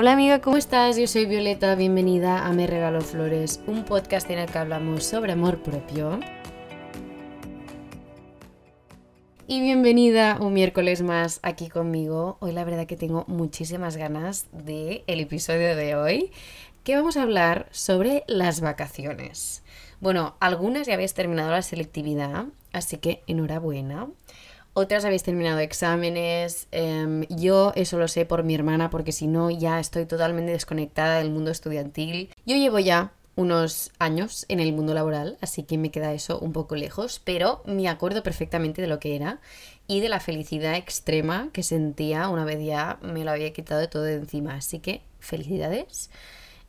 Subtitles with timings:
[0.00, 0.96] Hola amiga, ¿cómo estás?
[0.96, 5.32] Yo soy Violeta, bienvenida a Me Regalo Flores, un podcast en el que hablamos sobre
[5.32, 6.20] amor propio.
[9.48, 12.36] Y bienvenida un miércoles más aquí conmigo.
[12.38, 16.30] Hoy la verdad que tengo muchísimas ganas del el episodio de hoy,
[16.84, 19.64] que vamos a hablar sobre las vacaciones.
[19.98, 24.06] Bueno, algunas ya habéis terminado la selectividad, así que enhorabuena
[24.78, 26.68] otras habéis terminado exámenes.
[26.70, 31.18] Em, yo eso lo sé por mi hermana, porque si no ya estoy totalmente desconectada
[31.18, 32.30] del mundo estudiantil.
[32.46, 36.52] Yo llevo ya unos años en el mundo laboral, así que me queda eso un
[36.52, 39.40] poco lejos, pero me acuerdo perfectamente de lo que era
[39.88, 44.02] y de la felicidad extrema que sentía una vez ya me lo había quitado todo
[44.02, 44.54] de encima.
[44.54, 46.10] Así que felicidades,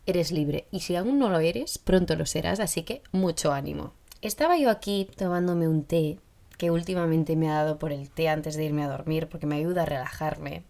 [0.07, 3.93] eres libre y si aún no lo eres, pronto lo serás, así que mucho ánimo.
[4.21, 6.19] Estaba yo aquí tomándome un té
[6.59, 9.55] que últimamente me ha dado por el té antes de irme a dormir porque me
[9.55, 10.63] ayuda a relajarme.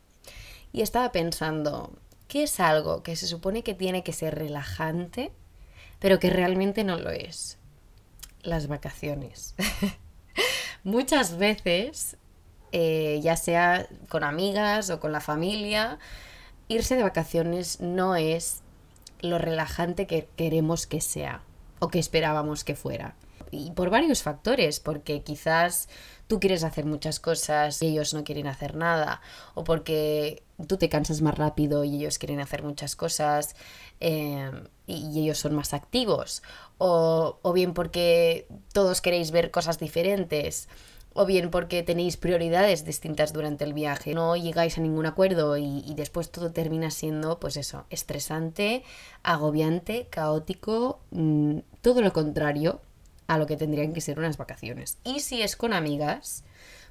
[0.72, 1.92] Y estaba pensando,
[2.28, 5.32] ¿qué es algo que se supone que tiene que ser relajante,
[5.98, 7.58] pero que realmente no lo es?
[8.44, 9.56] Las vacaciones.
[10.84, 12.18] Muchas veces,
[12.72, 15.98] eh, ya sea con amigas o con la familia,
[16.68, 18.62] irse de vacaciones no es
[19.22, 21.42] lo relajante que queremos que sea
[21.80, 23.16] o que esperábamos que fuera
[23.52, 25.90] y por varios factores, porque quizás
[26.28, 29.22] tú quieres hacer muchas cosas y ellos no quieren hacer nada,
[29.56, 33.56] o porque tú te cansas más rápido y ellos quieren hacer muchas cosas
[34.00, 36.44] em, y ellos son más activos,
[36.78, 40.68] o, o bien porque todos queréis ver cosas diferentes
[41.14, 45.94] o bien porque tenéis prioridades distintas durante el viaje, no llegáis a ningún acuerdo y,
[45.96, 48.84] después todo termina siendo, pues eso, estresante,
[49.24, 52.82] agobiante, caótico, mmm, todo lo contrario
[53.30, 54.98] a lo que tendrían que ser unas vacaciones.
[55.04, 56.44] Y si es con amigas,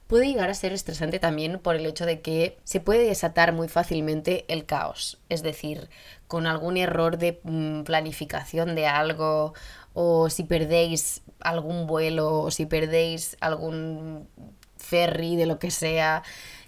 [0.07, 3.67] puede llegar a ser estresante también por el hecho de que se puede desatar muy
[3.67, 5.19] fácilmente el caos.
[5.29, 5.91] Es decir,
[6.29, 9.53] con algún error de mm, planificación de algo,
[9.95, 14.29] o si perdéis algún vuelo, o si perdéis algún
[14.77, 16.23] ferry de lo que sea.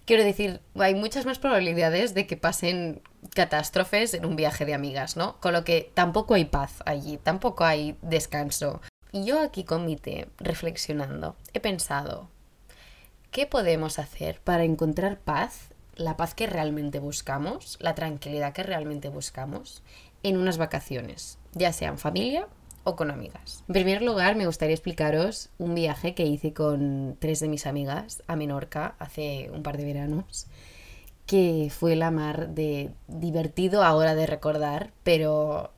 [0.05, 3.03] Quiero decir, hay muchas más probabilidades de que pasen
[3.37, 5.39] catástrofes en un viaje de amigas, ¿no?
[5.39, 8.81] Con lo que tampoco hay paz allí, tampoco hay descanso.
[9.13, 12.29] Y yo aquí con mi té, reflexionando, he pensado,
[13.31, 19.09] ¿qué podemos hacer para encontrar paz, la paz que realmente buscamos, la tranquilidad que realmente
[19.09, 19.83] buscamos
[20.23, 22.47] en unas vacaciones, ya sean familia
[22.85, 23.65] o con amigas?
[23.67, 28.23] En primer lugar, me gustaría explicaros un viaje que hice con tres de mis amigas
[28.29, 30.47] a Menorca hace un par de veranos
[31.31, 35.71] que fue la mar de divertido ahora de recordar, pero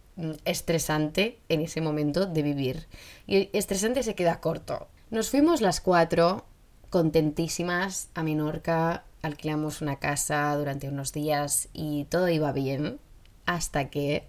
[0.45, 2.87] estresante en ese momento de vivir.
[3.27, 4.89] Y estresante se queda corto.
[5.11, 6.45] Nos fuimos las cuatro,
[6.91, 12.99] contentísimas, a Menorca, alquilamos una casa durante unos días y todo iba bien,
[13.47, 14.27] hasta que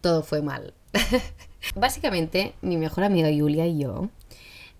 [0.00, 0.74] todo fue mal.
[1.74, 4.08] Básicamente, mi mejor amiga Julia y yo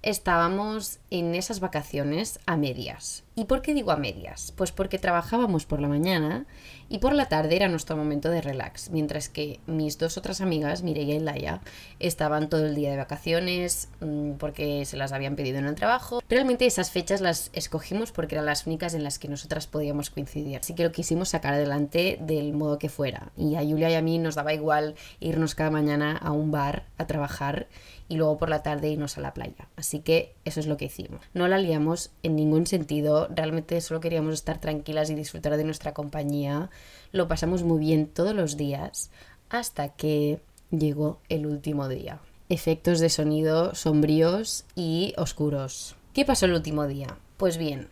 [0.03, 3.23] estábamos en esas vacaciones a medias.
[3.35, 4.53] ¿Y por qué digo a medias?
[4.57, 6.45] Pues porque trabajábamos por la mañana
[6.91, 10.83] y por la tarde era nuestro momento de relax, mientras que mis dos otras amigas,
[10.83, 11.61] Mireia y Laia,
[11.99, 16.21] estaban todo el día de vacaciones mm, porque se las habían pedido en el trabajo.
[16.29, 20.59] Realmente esas fechas las escogimos porque eran las únicas en las que nosotras podíamos coincidir.
[20.59, 23.33] Así que lo quisimos sacar adelante del modo que fuera.
[23.37, 26.85] Y a Julia y a mí nos daba igual irnos cada mañana a un bar
[26.99, 27.69] a trabajar
[28.13, 29.69] y luego por la tarde irnos a la playa.
[29.75, 31.23] Así que eso es lo que hicimos.
[31.33, 35.95] No la liamos en ningún sentido, realmente solo queríamos estar tranquilas y disfrutar de nuestra
[35.95, 36.69] compañía.
[37.11, 39.11] Lo pasamos muy bien todos los días
[39.49, 40.41] hasta que
[40.71, 42.21] llegó el último día.
[42.51, 45.97] Efectos de sonido sombríos y oscuros.
[46.13, 47.17] ¿Qué pasó el último día?
[47.39, 47.89] Pues bien,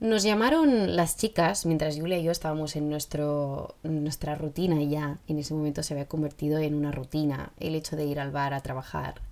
[0.00, 5.38] nos llamaron las chicas, mientras Julia y yo estábamos en nuestro, nuestra rutina ya en
[5.38, 8.60] ese momento se había convertido en una rutina el hecho de ir al bar a
[8.60, 9.22] trabajar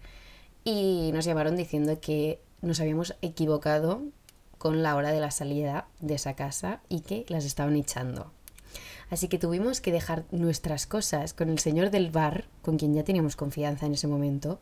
[0.70, 4.02] y nos llamaron diciendo que nos habíamos equivocado
[4.58, 8.32] con la hora de la salida de esa casa y que las estaban echando.
[9.08, 13.02] Así que tuvimos que dejar nuestras cosas con el señor del bar, con quien ya
[13.02, 14.60] teníamos confianza en ese momento,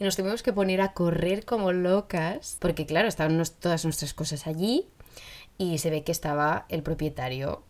[0.00, 4.48] y nos tuvimos que poner a correr como locas, porque claro, estaban todas nuestras cosas
[4.48, 4.88] allí
[5.58, 7.62] y se ve que estaba el propietario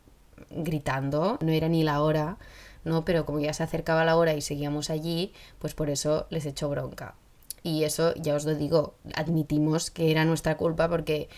[0.48, 2.38] gritando, no era ni la hora,
[2.84, 3.04] ¿no?
[3.04, 6.70] Pero como ya se acercaba la hora y seguíamos allí, pues por eso les echó
[6.70, 7.16] bronca.
[7.66, 11.28] Y eso, ya os lo digo, admitimos que era nuestra culpa porque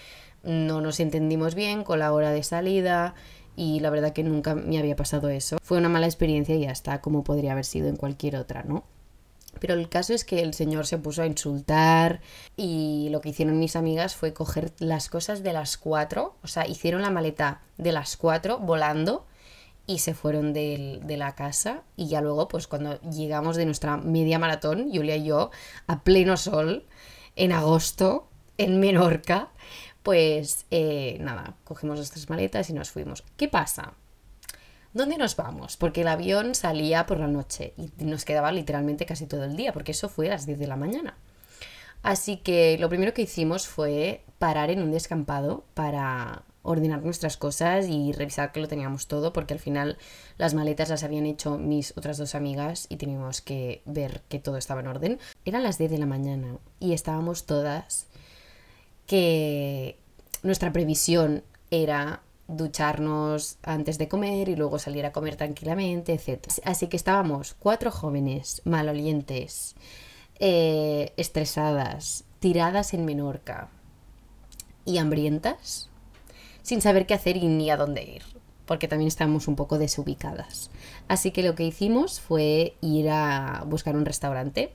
[0.43, 3.15] no nos entendimos bien con la hora de salida
[3.57, 5.57] y la verdad que nunca me había pasado eso.
[5.63, 8.85] Fue una mala experiencia y ya está, como podría haber sido en cualquier otra, ¿no?
[9.59, 12.21] Pero el caso es que el señor se puso a insultar
[12.59, 16.67] y lo que hicieron mis amigas fue coger las cosas de las cuatro, o sea,
[16.67, 19.25] hicieron la maleta de las cuatro volando
[19.89, 23.97] y se fueron de, de la casa y ya luego pues cuando llegamos de nuestra
[23.97, 25.51] media maratón, Julia y yo,
[25.89, 26.85] a pleno sol,
[27.35, 29.49] en agosto, en Menorca,
[30.03, 33.25] pues eh, nada, cogimos nuestras maletas y nos fuimos.
[33.37, 33.95] ¿Qué pasa?
[34.93, 35.77] ¿Dónde nos vamos?
[35.79, 39.73] Porque el avión salía por la noche y nos quedaba literalmente casi todo el día,
[39.73, 41.17] porque eso fue a las 10 de la mañana.
[42.03, 47.89] Así que lo primero que hicimos fue parar en un descampado para ordenar nuestras cosas
[47.89, 49.99] y revisar que lo teníamos todo, porque al final
[50.37, 54.57] las maletas las habían hecho mis otras dos amigas y teníamos que ver que todo
[54.57, 55.19] estaba en orden.
[55.45, 58.07] Eran las 10 de la mañana y estábamos todas
[59.07, 59.99] que
[60.43, 66.47] nuestra previsión era ducharnos antes de comer y luego salir a comer tranquilamente, etc.
[66.65, 69.77] Así que estábamos cuatro jóvenes malolientes,
[70.39, 73.69] eh, estresadas, tiradas en Menorca
[74.85, 75.91] y hambrientas
[76.69, 78.23] sin saber qué hacer y ni a dónde ir,
[78.67, 80.71] porque también estábamos un poco desubicadas.
[81.09, 84.75] Así que lo que hicimos fue ir a buscar un restaurante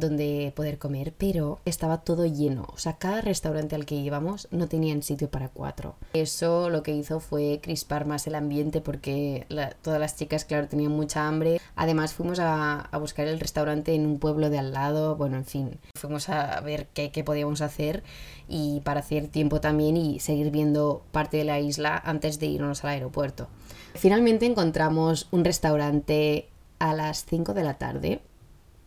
[0.00, 2.66] donde poder comer, pero estaba todo lleno.
[2.74, 5.96] O sea, cada restaurante al que íbamos no tenían sitio para cuatro.
[6.12, 9.46] Eso lo que hizo fue crispar más el ambiente porque
[9.82, 11.60] todas las chicas, claro, tenían mucha hambre.
[11.76, 15.16] Además, fuimos a, buscar el restaurante en un pueblo de al lado.
[15.16, 18.02] Bueno, en fin, fuimos a ver qué, podíamos hacer
[18.48, 22.84] y para hacer tiempo también y seguir viendo parte de la isla antes de irnos
[22.84, 23.48] al aeropuerto.
[23.94, 26.48] Finalmente encontramos un restaurante
[26.78, 28.20] a las 5 de la tarde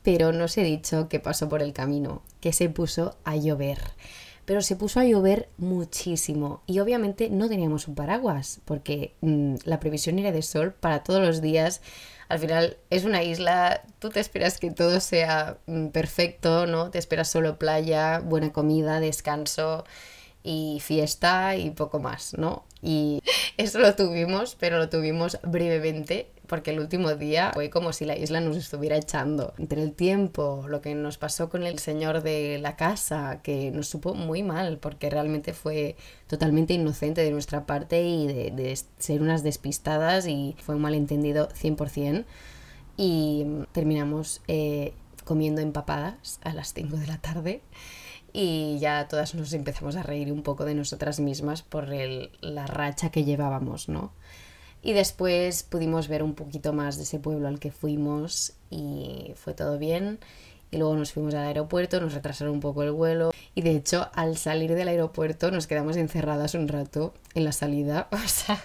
[0.03, 3.79] pero no os he dicho que pasó por el camino, que se puso a llover.
[4.45, 9.79] Pero se puso a llover muchísimo y obviamente no teníamos un paraguas porque mm, la
[9.79, 11.81] previsión era de sol para todos los días.
[12.27, 16.89] Al final es una isla, tú te esperas que todo sea mm, perfecto, ¿no?
[16.89, 19.85] Te esperas solo playa, buena comida, descanso
[20.43, 22.65] y fiesta y poco más, ¿no?
[22.81, 23.21] Y
[23.57, 28.17] eso lo tuvimos, pero lo tuvimos brevemente porque el último día fue como si la
[28.17, 29.53] isla nos estuviera echando.
[29.57, 33.87] Entre el tiempo, lo que nos pasó con el señor de la casa, que nos
[33.87, 35.95] supo muy mal, porque realmente fue
[36.27, 42.25] totalmente inocente de nuestra parte y de, ser unas despistadas y fue un malentendido 100%.
[42.97, 47.61] Y terminamos eh, comiendo empapadas a las 5 de la tarde
[48.33, 53.09] y ya todas nos empezamos a reír un poco de nosotras mismas por la racha
[53.09, 54.11] que llevábamos, ¿no?
[54.83, 59.53] Y después pudimos ver un poquito más de ese pueblo al que fuimos y fue
[59.53, 60.19] todo bien.
[60.71, 63.31] Y luego nos fuimos al aeropuerto, nos retrasaron un poco el vuelo.
[63.53, 68.07] Y de hecho, al salir del aeropuerto nos quedamos encerradas un rato en la salida.
[68.13, 68.63] O sea,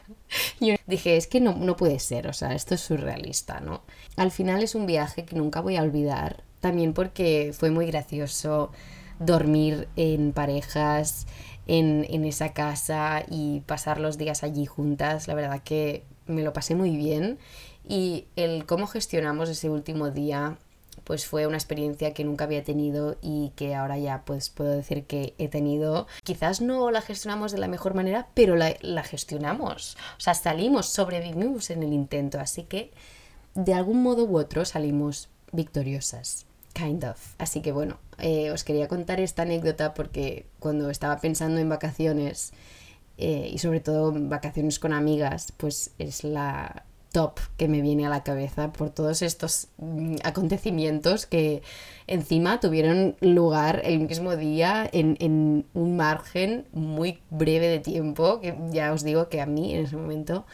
[0.60, 3.82] yo dije, es que no, no puede ser, o sea, esto es surrealista, ¿no?
[4.16, 6.44] Al final es un viaje que nunca voy a olvidar.
[6.60, 8.70] También porque fue muy gracioso
[9.18, 11.26] dormir en parejas,
[11.66, 15.28] en, esa casa y pasar los días allí juntas.
[15.28, 17.38] La verdad que me lo pasé muy bien
[17.88, 20.58] y el cómo gestionamos ese último día
[21.04, 25.04] pues fue una experiencia que nunca había tenido y que ahora ya pues puedo decir
[25.04, 26.08] que he tenido.
[26.24, 29.96] Quizás no la gestionamos de la mejor manera, pero la, la gestionamos.
[30.16, 32.90] O sea, salimos, sobrevivimos en el intento, así que
[33.54, 36.46] de algún modo u otro salimos victoriosas.
[36.76, 37.34] Kind of.
[37.38, 42.52] Así que bueno, eh, os quería contar esta anécdota porque cuando estaba pensando en vacaciones
[43.16, 48.10] eh, y sobre todo vacaciones con amigas, pues es la top que me viene a
[48.10, 51.62] la cabeza por todos estos mm, acontecimientos que
[52.06, 58.92] encima tuvieron lugar el mismo día en, un margen muy breve de tiempo, que ya
[58.92, 60.44] os digo que a mí en ese momento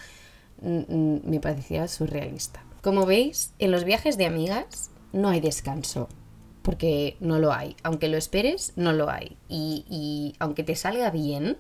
[0.61, 2.63] mm, mm, me parecía surrealista.
[2.81, 6.09] Como veis, en los viajes de amigas no hay descanso,
[6.63, 7.77] porque no lo hay.
[7.83, 9.37] Aunque lo esperes, no lo hay.
[9.49, 11.59] Y, aunque te salga bien,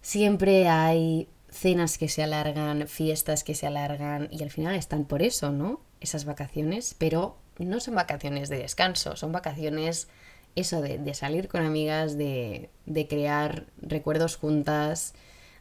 [0.00, 5.22] siempre hay cenas que se alargan, fiestas que se alargan y al final están por
[5.22, 5.80] eso, ¿no?
[6.00, 10.08] Esas vacaciones, pero no son vacaciones de descanso, son vacaciones
[10.56, 15.14] eso de, salir con amigas, de, de crear recuerdos juntas,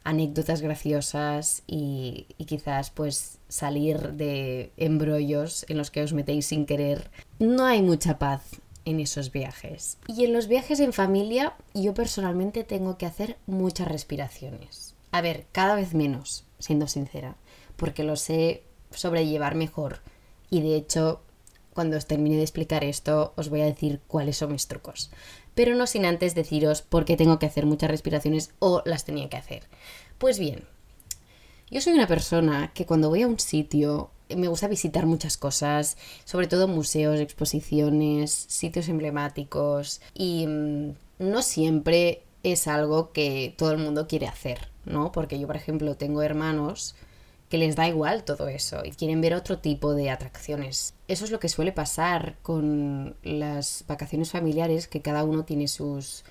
[0.04, 7.10] anécdotas graciosas y, quizás pues salir de embrollos en los que os metéis sin querer.
[7.40, 8.42] No hay mucha paz
[8.86, 9.98] en esos viajes.
[10.08, 14.96] Y en los viajes en familia yo personalmente tengo que hacer muchas respiraciones.
[15.12, 17.36] A ver, cada vez menos, siendo sincera,
[17.78, 20.00] porque lo sé sobrellevar mejor.
[20.50, 21.22] Y de hecho,
[21.74, 25.12] cuando os termine de explicar esto, os voy a decir cuáles son mis trucos
[25.56, 29.30] pero no sin antes deciros por qué tengo que hacer muchas respiraciones o las tenía
[29.30, 29.64] que hacer.
[30.18, 30.64] Pues bien,
[31.70, 35.98] yo soy una persona que cuando voy a un sitio me gusta visitar muchas cosas,
[36.24, 43.78] sobre todo museos, exposiciones, sitios emblemáticos y mm, no siempre es algo que todo el
[43.78, 45.12] mundo quiere hacer, ¿no?
[45.12, 46.96] Porque yo, por ejemplo, tengo hermanos
[47.54, 50.96] que les da igual todo eso y quieren ver otro tipo de atracciones.
[51.08, 56.24] Eso es lo que suele pasar con las vacaciones familiares, que cada uno tiene sus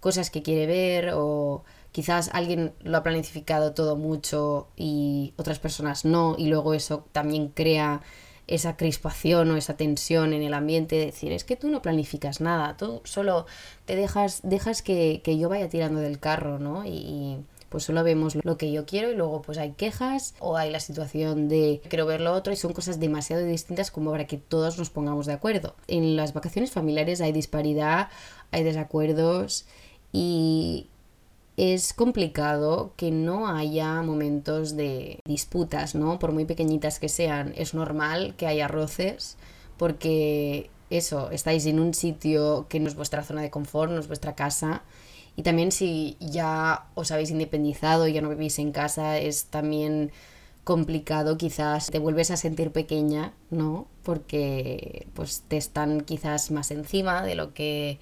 [0.00, 1.62] cosas que quiere ver o
[1.92, 7.50] quizás alguien lo ha planificado todo mucho y otras personas no y luego eso también
[7.50, 8.02] crea
[8.48, 12.76] esa crispación o esa tensión en el ambiente, decir, es que tú no planificas nada,
[12.76, 13.46] tú solo
[13.84, 16.84] te dejas, dejas que, yo vaya tirando del carro, ¿no?
[16.84, 17.38] Y,
[17.74, 20.78] pues solo vemos lo que yo quiero y luego pues hay quejas o hay la
[20.78, 24.78] situación de quiero ver lo otro y son cosas demasiado distintas como para que todos
[24.78, 25.74] nos pongamos de acuerdo.
[25.88, 28.10] En las vacaciones familiares hay disparidad,
[28.52, 29.66] hay desacuerdos
[30.12, 30.86] y
[31.56, 36.20] es complicado que no haya momentos de disputas, ¿no?
[36.20, 39.36] Por muy pequeñitas que sean, es normal que haya roces
[39.78, 44.06] porque eso, estáis en un sitio que no es vuestra zona de confort, no es
[44.06, 44.82] vuestra casa.
[45.36, 50.12] Y también si ya os habéis independizado, ya no vivís en casa, es también
[50.64, 53.86] complicado quizás te vuelves a sentir pequeña, ¿no?
[54.02, 57.98] Porque pues te están quizás más encima de lo que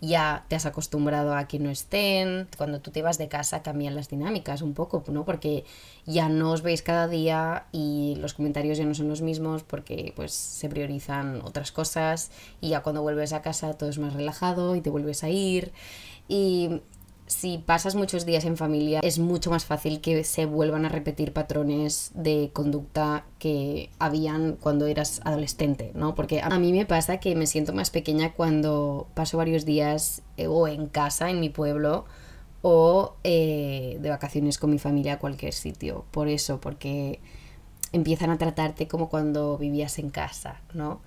[0.00, 2.48] ya te has acostumbrado a que no estén.
[2.56, 5.24] Cuando tú te vas de casa cambian las dinámicas un poco, ¿no?
[5.24, 5.64] Porque
[6.06, 10.12] ya no os veis cada día y los comentarios ya no son los mismos porque
[10.16, 14.74] pues se priorizan otras cosas y ya cuando vuelves a casa todo es más relajado
[14.74, 15.72] y te vuelves a ir.
[16.30, 16.80] Y
[17.26, 21.32] si pasas muchos días en familia, es mucho más fácil que se vuelvan a repetir
[21.32, 26.14] patrones de conducta que habían cuando eras adolescente, ¿no?
[26.14, 30.46] Porque a mí me pasa que me siento más pequeña cuando paso varios días eh,
[30.46, 32.04] o en casa, en mi pueblo,
[32.62, 36.04] o eh, de vacaciones con mi familia a cualquier sitio.
[36.12, 37.18] Por eso, porque
[37.90, 41.00] empiezan a tratarte como cuando vivías en casa, ¿no?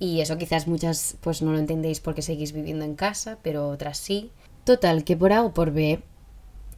[0.00, 3.98] Y eso quizás muchas pues no lo entendéis porque seguís viviendo en casa, pero otras
[3.98, 4.32] sí.
[4.64, 6.02] Total, que por A o por B,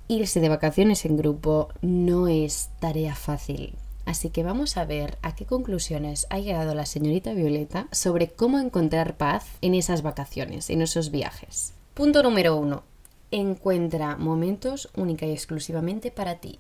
[0.09, 3.75] irse de vacaciones en grupo no es tarea fácil.
[4.07, 8.59] Así que vamos a ver a qué conclusiones ha llegado la señorita Violeta sobre cómo
[8.59, 11.75] encontrar paz en esas vacaciones, en esos viajes.
[11.95, 12.83] Punto número uno.
[13.31, 16.59] Encuentra momentos única y exclusivamente para ti.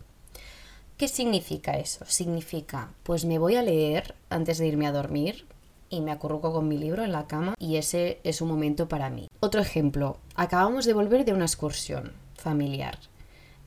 [0.96, 2.04] ¿Qué significa eso?
[2.06, 5.44] Significa, pues me voy a leer antes de irme a dormir,
[5.90, 9.10] y me acurruco con mi libro en la cama y ese es un momento para
[9.10, 9.28] mí.
[9.40, 12.98] Otro ejemplo, acabamos de volver de una excursión familiar.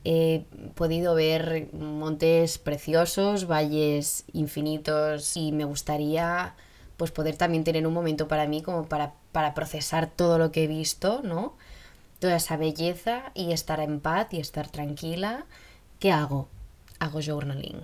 [0.04, 6.54] He podido ver montes preciosos, valles infinitos y me gustaría
[6.96, 10.64] pues poder también tener un momento para mí como para, para procesar todo lo que
[10.64, 11.54] he visto, ¿no?
[12.18, 15.46] Toda esa belleza y estar en paz y estar tranquila.
[15.98, 16.48] ¿Qué hago?
[16.98, 17.80] Hago journaling.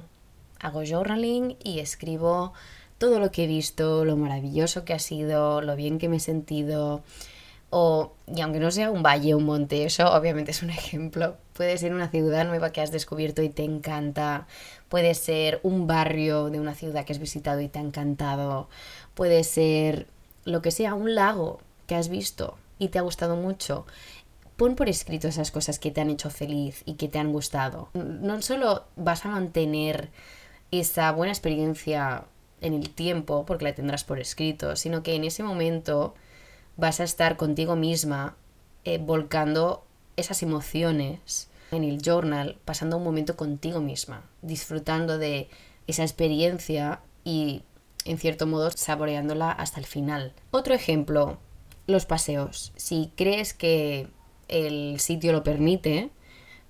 [0.61, 2.53] Hago journaling y escribo
[2.99, 6.21] todo lo que he visto, lo maravilloso que ha sido, lo bien que me he
[6.21, 7.03] sentido.
[7.71, 11.37] O, y aunque no sea un valle, un monte, eso obviamente es un ejemplo.
[11.53, 14.47] Puede ser una ciudad nueva que has descubierto y te encanta.
[14.89, 18.69] Puede ser un barrio de una ciudad que has visitado y te ha encantado.
[19.15, 20.07] Puede ser
[20.45, 23.87] lo que sea, un lago que has visto y te ha gustado mucho.
[24.57, 27.91] Pon por escrito esas cosas que te han hecho feliz y que te han gustado.
[27.93, 30.09] No solo vas a mantener
[30.71, 32.25] esa buena experiencia
[32.61, 36.15] en el tiempo, porque la tendrás por escrito, sino que en ese momento
[36.77, 38.37] vas a estar contigo misma
[38.85, 39.85] eh, volcando
[40.17, 45.49] esas emociones en el journal, pasando un momento contigo misma, disfrutando de
[45.87, 47.63] esa experiencia y
[48.05, 50.33] en cierto modo saboreándola hasta el final.
[50.51, 51.39] Otro ejemplo,
[51.87, 52.73] los paseos.
[52.77, 54.09] Si crees que
[54.49, 56.11] el sitio lo permite,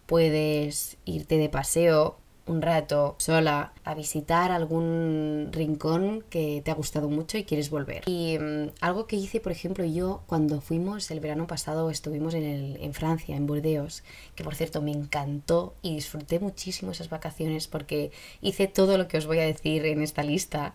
[0.06, 7.08] puedes irte de paseo un rato sola a visitar algún rincón que te ha gustado
[7.08, 8.04] mucho y quieres volver.
[8.06, 12.78] Y mm, algo que hice, por ejemplo, yo cuando fuimos el verano pasado, estuvimos en,
[12.80, 18.12] en Francia, en Burdeos, que por cierto me encantó y disfruté muchísimo esas vacaciones porque
[18.40, 20.72] hice todo lo que os voy a decir en esta lista.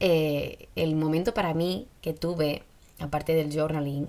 [0.00, 2.62] Eh, el momento para mí que tuve,
[2.98, 4.08] aparte del journaling,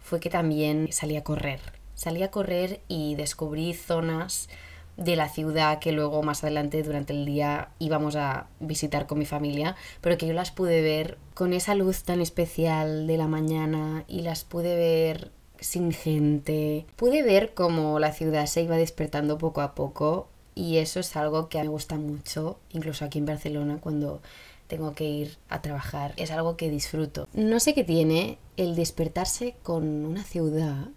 [0.00, 1.60] fue que también salí a correr.
[1.94, 4.48] Salí a correr y descubrí zonas
[4.96, 9.26] de la ciudad que luego más adelante durante el día íbamos a visitar con mi
[9.26, 14.04] familia, pero que yo las pude ver con esa luz tan especial de la mañana
[14.08, 16.86] y las pude ver sin gente.
[16.96, 21.48] Pude ver cómo la ciudad se iba despertando poco a poco y eso es algo
[21.48, 24.22] que me gusta mucho, incluso aquí en Barcelona cuando
[24.66, 26.14] tengo que ir a trabajar.
[26.16, 27.28] Es algo que disfruto.
[27.34, 30.88] No sé qué tiene el despertarse con una ciudad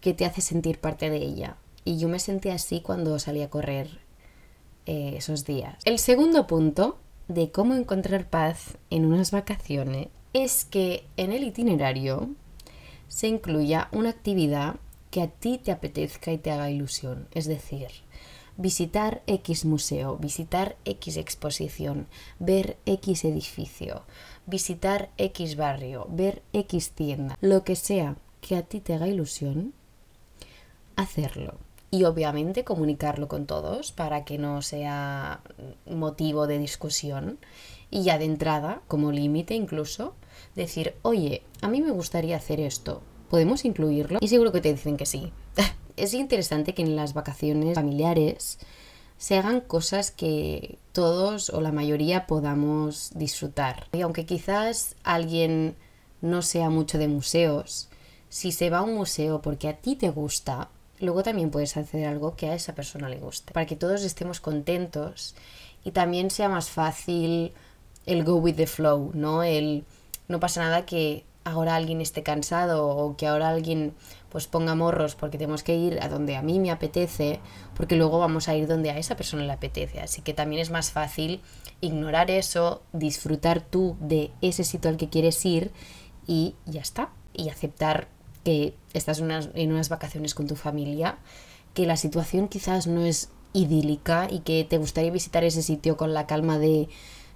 [0.00, 1.56] que te hace sentir parte de ella.
[1.86, 4.00] Y yo me sentí así cuando salí a correr
[4.86, 5.76] eh, esos días.
[5.84, 12.28] El segundo punto de cómo encontrar paz en unas vacaciones es que en el itinerario
[13.06, 14.76] se incluya una actividad
[15.10, 17.28] que a ti te apetezca y te haga ilusión.
[17.30, 17.88] Es decir,
[18.56, 22.08] visitar X museo, visitar X exposición,
[22.40, 24.02] ver X edificio,
[24.44, 29.72] visitar X barrio, ver X tienda, lo que sea que a ti te haga ilusión,
[30.96, 31.54] hacerlo.
[31.90, 35.40] Y obviamente comunicarlo con todos para que no sea
[35.86, 37.38] motivo de discusión.
[37.90, 40.14] Y ya de entrada, como límite incluso,
[40.56, 44.18] decir, oye, a mí me gustaría hacer esto, ¿podemos incluirlo?
[44.20, 45.32] Y seguro que te dicen que sí.
[45.96, 48.58] es interesante que en las vacaciones familiares
[49.18, 53.88] se hagan cosas que todos o la mayoría podamos disfrutar.
[53.92, 55.76] Y aunque quizás alguien
[56.20, 57.88] no sea mucho de museos,
[58.28, 60.68] si se va a un museo porque a ti te gusta,
[61.00, 63.52] luego también puedes hacer algo que a esa persona le guste.
[63.52, 65.34] Para que todos estemos contentos
[65.84, 67.52] y también sea más fácil
[68.06, 69.42] el go with the flow, ¿no?
[69.42, 69.84] El
[70.28, 73.94] no pasa nada que ahora alguien esté cansado o que ahora alguien
[74.30, 77.40] pues ponga morros porque tenemos que ir a donde a mí me apetece,
[77.74, 80.00] porque luego vamos a ir donde a esa persona le apetece.
[80.00, 81.40] Así que también es más fácil
[81.80, 85.70] ignorar eso, disfrutar tú de ese sitio al que quieres ir
[86.26, 87.10] y ya está.
[87.32, 88.08] Y aceptar
[88.46, 91.18] que estás en unas vacaciones con tu familia,
[91.74, 96.14] que la situación quizás no es idílica y que te gustaría visitar ese sitio con
[96.14, 96.88] la calma de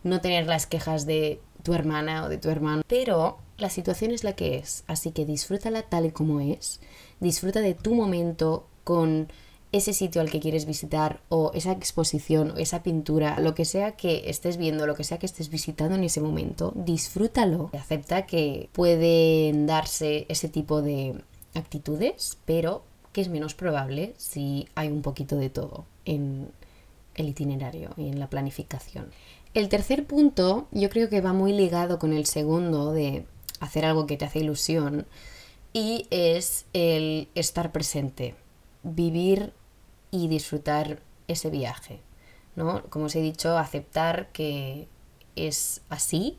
[0.05, 4.23] no tener las quejas de tu hermana o de tu hermano, pero la situación es
[4.23, 6.79] la que es, así que disfrútala tal y como es,
[7.19, 9.33] disfruta de tu momento con
[9.72, 13.92] ese sitio al que quieres visitar o esa exposición o esa pintura, lo que sea
[13.92, 17.70] que estés viendo, lo que sea que estés visitando en ese momento, disfrútalo.
[17.72, 21.14] Acepta que pueden darse ese tipo de
[21.54, 26.48] actitudes, pero que es menos probable si hay un poquito de todo en
[27.14, 29.10] el itinerario y en la planificación.
[29.54, 33.24] El tercer punto yo creo que va muy ligado con el segundo de
[33.58, 35.06] hacer algo que te hace ilusión
[35.72, 38.34] y es el estar presente,
[38.82, 39.52] vivir
[40.11, 42.00] y disfrutar ese viaje,
[42.57, 42.83] ¿no?
[42.90, 44.88] Como os he dicho, aceptar que
[45.37, 46.38] es así,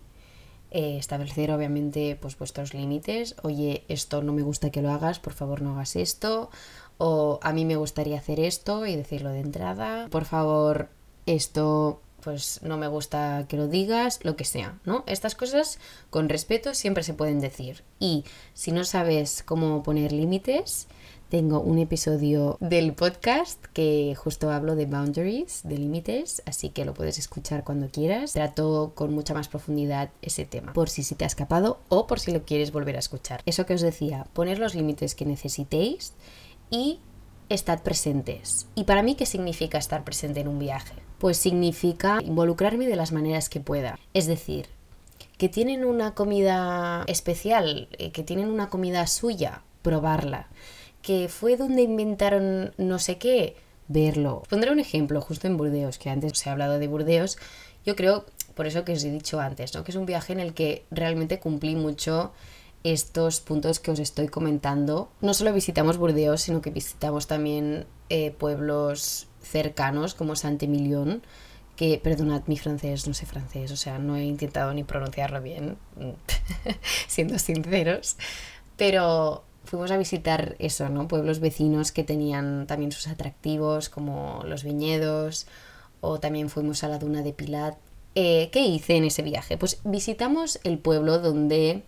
[0.71, 5.33] eh, establecer obviamente pues vuestros límites, oye, esto no me gusta que lo hagas, por
[5.33, 6.49] favor no hagas esto,
[6.97, 10.89] o a mí me gustaría hacer esto y decirlo de entrada, por favor
[11.25, 15.03] esto pues no me gusta que lo digas, lo que sea, ¿no?
[15.07, 15.79] Estas cosas
[16.09, 17.83] con respeto siempre se pueden decir.
[17.99, 20.87] Y si no sabes cómo poner límites,
[21.31, 26.93] tengo un episodio del podcast que justo hablo de boundaries, de límites, así que lo
[26.93, 28.33] puedes escuchar cuando quieras.
[28.33, 32.19] Trato con mucha más profundidad ese tema, por si se te ha escapado o por
[32.19, 33.41] si lo quieres volver a escuchar.
[33.45, 36.15] Eso que os decía, poner los límites que necesitéis
[36.69, 36.99] y
[37.53, 38.67] estad presentes.
[38.75, 40.93] ¿Y para mí qué significa estar presente en un viaje?
[41.19, 43.99] Pues significa involucrarme de las maneras que pueda.
[44.13, 44.67] Es decir,
[45.37, 50.47] que tienen una comida especial, eh, que tienen una comida suya, probarla.
[51.01, 53.55] Que fue donde inventaron no sé qué,
[53.87, 54.43] verlo.
[54.49, 57.37] Pondré un ejemplo justo en Burdeos, que antes se ha hablado de Burdeos.
[57.85, 59.83] Yo creo, por eso que os he dicho antes, ¿no?
[59.83, 62.31] que es un viaje en el que realmente cumplí mucho
[62.83, 65.09] estos puntos que os estoy comentando.
[65.21, 71.21] No solo visitamos Burdeos, sino que visitamos también eh, pueblos cercanos como Saint-Emilion,
[71.75, 75.77] que, perdonad mi francés, no sé francés, o sea, no he intentado ni pronunciarlo bien,
[77.07, 78.17] siendo sinceros,
[78.77, 81.07] pero fuimos a visitar eso, ¿no?
[81.07, 85.47] Pueblos vecinos que tenían también sus atractivos, como los viñedos,
[86.01, 87.77] o también fuimos a la duna de Pilat.
[88.15, 89.57] Eh, ¿Qué hice en ese viaje?
[89.57, 91.83] Pues visitamos el pueblo donde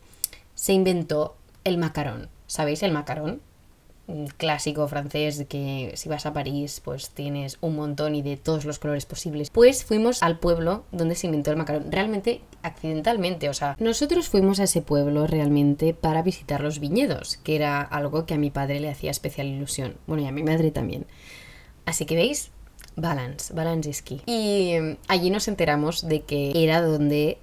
[0.56, 2.30] se inventó el macarón.
[2.48, 3.42] ¿Sabéis el macarón?
[4.36, 8.78] Clásico francés que si vas a París pues tienes un montón y de todos los
[8.78, 9.50] colores posibles.
[9.50, 14.60] Pues fuimos al pueblo donde se inventó el macarón, realmente accidentalmente, o sea, nosotros fuimos
[14.60, 18.82] a ese pueblo realmente para visitar los viñedos, que era algo que a mi padre
[18.82, 21.06] le hacía especial ilusión, bueno y a mi madre también.
[21.86, 22.52] Así que veis,
[22.96, 24.22] balance, balance key.
[24.26, 27.38] Y mm, allí nos enteramos de que era donde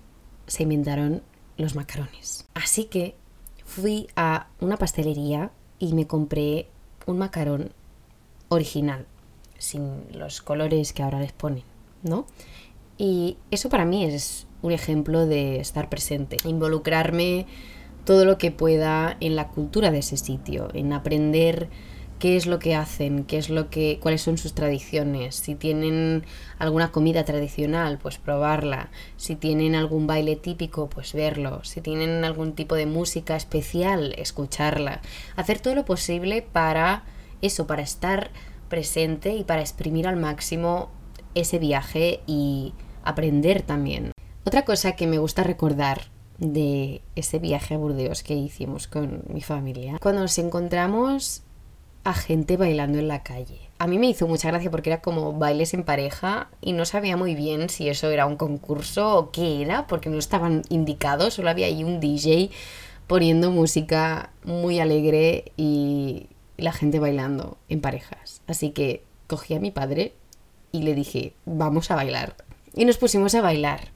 [0.46, 1.22] se inventaron
[1.60, 2.46] los macarones.
[2.54, 3.14] Así que
[3.64, 6.68] fui a una pastelería y me compré
[7.06, 7.72] un macarón
[8.48, 9.06] original,
[9.58, 11.64] sin los colores que ahora les ponen,
[12.02, 12.26] ¿no?
[12.98, 17.46] Y eso para mí es un ejemplo de estar presente, involucrarme
[18.04, 21.68] todo lo que pueda en la cultura de ese sitio, en aprender
[22.20, 26.24] qué es lo que hacen, qué es lo que, cuáles son sus tradiciones, si tienen
[26.58, 32.52] alguna comida tradicional, pues probarla, si tienen algún baile típico, pues verlo, si tienen algún
[32.52, 35.00] tipo de música especial, escucharla,
[35.34, 37.04] hacer todo lo posible para
[37.40, 38.30] eso, para estar
[38.68, 40.90] presente y para exprimir al máximo
[41.34, 44.12] ese viaje y aprender también.
[44.44, 46.02] Otra cosa que me gusta recordar
[46.36, 51.44] de ese viaje a Burdeos que hicimos con mi familia, cuando nos encontramos
[52.04, 53.58] a gente bailando en la calle.
[53.78, 57.16] A mí me hizo mucha gracia porque era como bailes en pareja y no sabía
[57.16, 61.50] muy bien si eso era un concurso o qué era, porque no estaban indicados, solo
[61.50, 62.50] había ahí un DJ
[63.06, 68.42] poniendo música muy alegre y la gente bailando en parejas.
[68.46, 70.12] Así que cogí a mi padre
[70.72, 72.36] y le dije, vamos a bailar.
[72.74, 73.88] Y nos pusimos a bailar.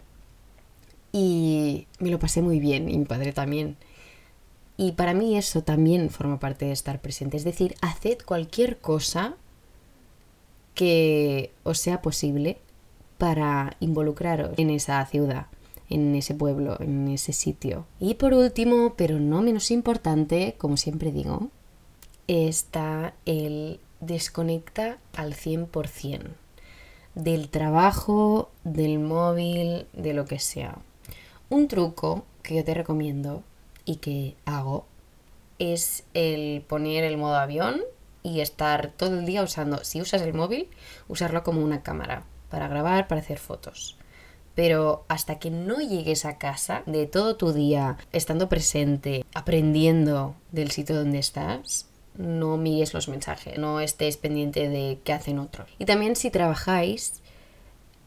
[1.12, 3.76] Y me lo pasé muy bien, y mi padre también.
[4.76, 7.36] Y para mí eso también forma parte de estar presente.
[7.36, 9.36] Es decir, haced cualquier cosa
[10.74, 12.58] que os sea posible
[13.18, 15.46] para involucraros en esa ciudad,
[15.88, 17.86] en ese pueblo, en ese sitio.
[18.00, 21.48] Y por último, pero no menos importante, como siempre digo,
[22.26, 26.20] está el desconecta al 100%
[27.14, 30.78] del trabajo, del móvil, de lo que sea.
[31.48, 33.42] Un truco que yo te recomiendo
[33.84, 34.86] y que hago
[35.58, 37.82] es el poner el modo avión
[38.22, 40.68] y estar todo el día usando, si usas el móvil,
[41.08, 43.98] usarlo como una cámara para grabar, para hacer fotos.
[44.54, 50.70] Pero hasta que no llegues a casa de todo tu día estando presente, aprendiendo del
[50.70, 55.68] sitio donde estás, no mires los mensajes, no estés pendiente de qué hacen otros.
[55.78, 57.20] Y también si trabajáis,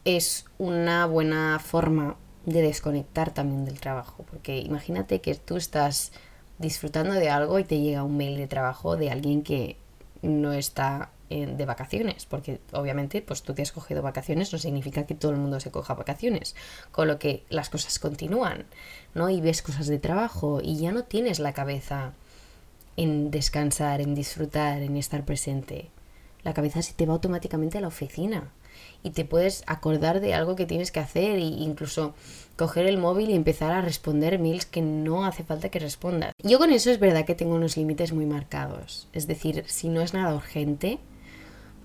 [0.04, 6.12] es una buena forma de desconectar también del trabajo, porque imagínate que tú estás
[6.58, 9.76] disfrutando de algo y te llega un mail de trabajo de alguien que
[10.22, 15.14] no está de vacaciones, porque obviamente pues tú te has cogido vacaciones no significa que
[15.14, 16.56] todo el mundo se coja vacaciones,
[16.90, 18.64] con lo que las cosas continúan,
[19.14, 19.28] ¿no?
[19.28, 22.12] Y ves cosas de trabajo y ya no tienes la cabeza
[22.96, 25.90] en descansar, en disfrutar, en estar presente.
[26.44, 28.50] La cabeza se te va automáticamente a la oficina
[29.02, 32.14] y te puedes acordar de algo que tienes que hacer e incluso
[32.56, 36.32] coger el móvil y empezar a responder mails que no hace falta que respondas.
[36.42, 39.08] Yo con eso es verdad que tengo unos límites muy marcados.
[39.12, 40.98] Es decir, si no es nada urgente,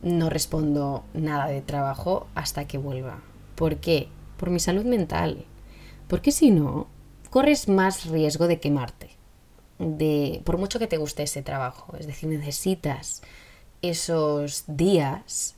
[0.01, 3.21] no respondo nada de trabajo hasta que vuelva.
[3.55, 4.09] ¿Por qué?
[4.37, 5.45] Por mi salud mental.
[6.07, 6.87] Porque si no,
[7.29, 9.11] corres más riesgo de quemarte.
[9.79, 11.95] De, por mucho que te guste ese trabajo.
[11.97, 13.21] Es decir, necesitas
[13.81, 15.55] esos días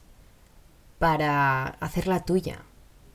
[1.00, 2.64] para hacer la tuya,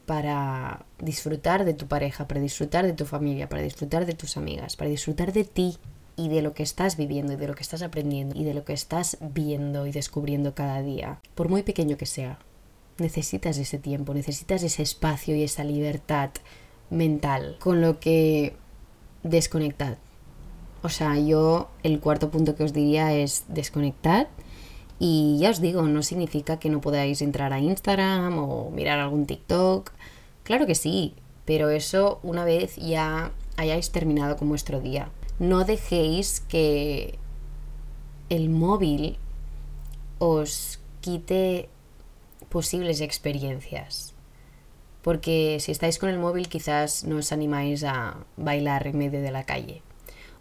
[0.06, 4.76] para disfrutar de tu pareja, para disfrutar de tu familia, para disfrutar de tus amigas,
[4.76, 5.78] para disfrutar de ti
[6.16, 8.64] y de lo que estás viviendo y de lo que estás aprendiendo y de lo
[8.64, 12.38] que estás viendo y descubriendo cada día, por muy pequeño que sea.
[12.98, 16.30] Necesitas ese tiempo, necesitas ese espacio y esa libertad
[16.90, 18.54] mental, con lo que
[19.22, 19.96] desconectad.
[20.82, 24.26] O sea, yo el cuarto punto que os diría es desconectad
[25.02, 29.24] y ya os digo, no significa que no podáis entrar a Instagram o mirar algún
[29.24, 29.92] TikTok.
[30.44, 31.14] Claro que sí,
[31.46, 35.10] pero eso una vez ya hayáis terminado con vuestro día.
[35.38, 37.18] No dejéis que
[38.28, 39.16] el móvil
[40.18, 41.70] os quite
[42.50, 44.12] posibles experiencias.
[45.00, 49.30] Porque si estáis con el móvil quizás no os animáis a bailar en medio de
[49.30, 49.80] la calle.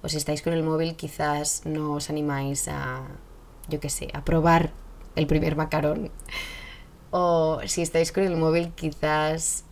[0.04, 3.08] O si estáis con el móvil quizás no os animáis a
[3.70, 4.72] yo qué sé, a probar
[5.16, 6.12] el primer macarón.
[7.12, 9.64] O si estáis con el móvil, quizás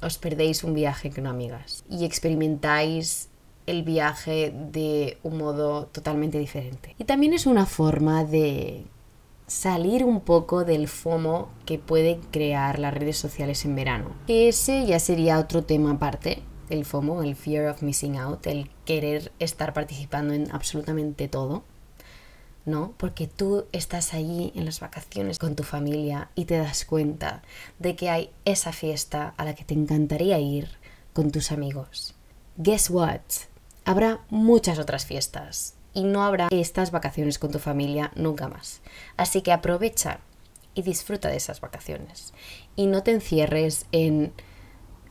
[0.00, 3.30] os perdéis un viaje con amigas y experimentáis
[3.66, 6.94] el viaje de un modo totalmente diferente.
[6.98, 8.84] Y también es una forma de
[9.46, 14.10] salir un poco del FOMO que puede crear las redes sociales en verano.
[14.26, 19.32] ese ya sería otro tema aparte, el FOMO, el Fear of Missing Out, el querer
[19.38, 21.64] estar participando en absolutamente todo.
[22.68, 22.94] ¿No?
[22.96, 27.42] Porque tú estás allí en las vacaciones con tu familia y te das cuenta
[27.78, 30.68] de que hay esa fiesta a la que te encantaría ir
[31.12, 32.14] con tus amigos.
[32.56, 33.20] Guess what?
[33.84, 38.82] Habrá muchas otras fiestas y no habrá estas vacaciones con tu familia nunca más.
[39.16, 40.20] Así que aprovecha
[40.74, 42.34] y disfruta de esas vacaciones.
[42.76, 44.32] Y no te encierres en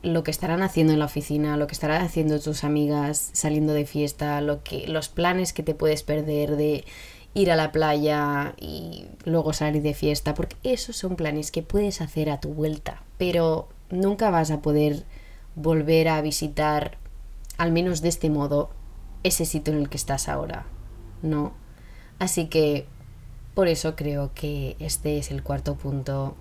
[0.02, 3.84] lo que estarán haciendo en la oficina, lo que estarán haciendo tus amigas saliendo de
[3.84, 6.84] fiesta, lo que los planes que te puedes perder de
[7.34, 12.00] ir a la playa y luego salir de fiesta, porque esos son planes que puedes
[12.00, 15.04] hacer a tu vuelta, pero nunca vas a poder
[15.54, 16.98] volver a visitar,
[17.56, 18.70] al menos de este modo,
[19.22, 20.66] ese sitio en el que estás ahora,
[21.22, 21.52] ¿no?
[22.18, 22.86] Así que
[23.54, 26.36] por eso creo que este es el cuarto punto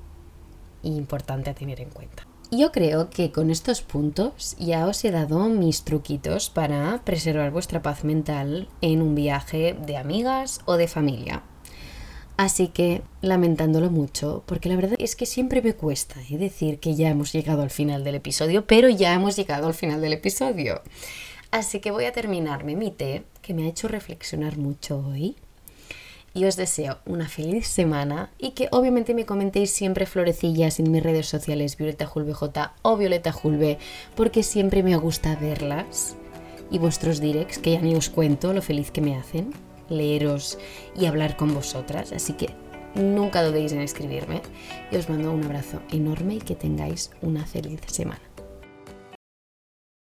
[0.83, 2.27] importante a tener en cuenta.
[2.49, 7.81] Yo creo que con estos puntos ya os he dado mis truquitos para preservar vuestra
[7.81, 11.43] paz mental en un viaje de amigas o de familia.
[12.37, 16.37] Así que, lamentándolo mucho, porque la verdad es que siempre me cuesta ¿eh?
[16.37, 19.99] decir que ya hemos llegado al final del episodio, pero ya hemos llegado al final
[19.99, 20.81] del episodio.
[21.51, 25.35] Así que voy a terminarme mi té, que me ha hecho reflexionar mucho hoy.
[26.37, 31.01] Y os deseo una feliz semana y que obviamente me comentéis siempre florecillas en mis
[31.01, 33.79] redes sociales Violeta Julve J o Violeta Julve
[34.15, 36.15] porque siempre me gusta verlas.
[36.69, 39.51] Y vuestros directs que ya ni os cuento lo feliz que me hacen
[39.89, 40.59] leeros
[40.95, 42.11] y hablar con vosotras.
[42.11, 42.49] Así que
[42.93, 44.43] nunca dudéis en escribirme.
[44.91, 48.26] Y os mando un abrazo enorme y que tengáis una feliz semana